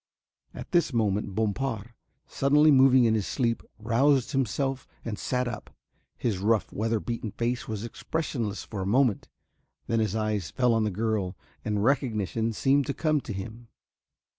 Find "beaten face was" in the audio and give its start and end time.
6.99-7.83